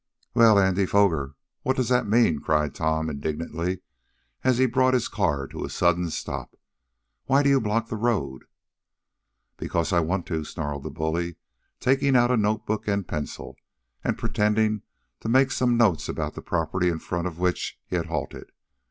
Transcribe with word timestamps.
"Well, 0.33 0.57
Andy 0.57 0.87
Foger, 0.87 1.35
what 1.61 1.75
does 1.75 1.89
that 1.89 2.07
mean?" 2.07 2.39
cried 2.39 2.73
Tom, 2.73 3.07
indignantly, 3.07 3.81
as 4.43 4.57
he 4.57 4.65
brought 4.65 4.95
his 4.95 5.07
car 5.07 5.45
to 5.49 5.63
a 5.63 5.69
sudden 5.69 6.09
stop. 6.09 6.57
"Why 7.25 7.43
do 7.43 7.49
you 7.51 7.61
block 7.61 7.87
the 7.89 7.97
road?" 7.97 8.45
"Because 9.57 9.93
I 9.93 9.99
want 9.99 10.25
to," 10.25 10.43
snarled 10.43 10.81
the 10.81 10.89
bully, 10.89 11.35
taking 11.79 12.15
out 12.15 12.31
a 12.31 12.35
notebook 12.37 12.87
and 12.87 13.07
pencil, 13.07 13.55
and 14.03 14.17
pretending 14.17 14.81
to 15.19 15.29
make 15.29 15.51
some 15.51 15.77
notes 15.77 16.09
about 16.09 16.33
the 16.33 16.41
property 16.41 16.89
in 16.89 16.97
front 16.97 17.27
of 17.27 17.37
which 17.37 17.79
he 17.85 17.95
had 17.95 18.07
halted. 18.07 18.51